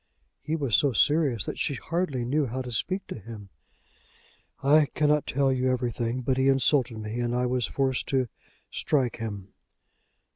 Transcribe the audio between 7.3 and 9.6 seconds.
I was forced to strike him."